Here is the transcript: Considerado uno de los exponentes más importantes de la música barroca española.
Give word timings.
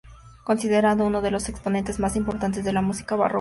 Considerado 0.43 1.05
uno 1.05 1.21
de 1.21 1.29
los 1.29 1.47
exponentes 1.47 1.99
más 1.99 2.15
importantes 2.15 2.65
de 2.65 2.73
la 2.73 2.81
música 2.81 3.15
barroca 3.15 3.25
española. 3.25 3.29